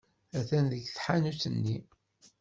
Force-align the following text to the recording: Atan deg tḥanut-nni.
Atan 0.39 0.65
deg 0.71 0.83
tḥanut-nni. 0.95 1.77